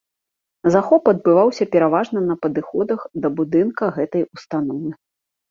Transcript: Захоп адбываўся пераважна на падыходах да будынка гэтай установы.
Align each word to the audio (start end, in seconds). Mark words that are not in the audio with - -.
Захоп 0.75 1.03
адбываўся 1.11 1.67
пераважна 1.75 2.23
на 2.31 2.35
падыходах 2.47 2.99
да 3.27 3.33
будынка 3.41 3.93
гэтай 4.01 4.27
установы. 4.35 4.97